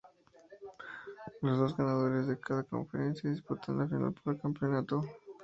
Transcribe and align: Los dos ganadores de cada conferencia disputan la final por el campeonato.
Los 1.43 1.59
dos 1.59 1.77
ganadores 1.77 2.25
de 2.25 2.39
cada 2.39 2.63
conferencia 2.63 3.29
disputan 3.29 3.77
la 3.77 3.87
final 3.87 4.11
por 4.13 4.33
el 4.33 4.41
campeonato. 4.41 5.03